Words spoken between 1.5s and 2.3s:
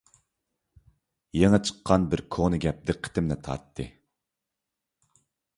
چىققان بىر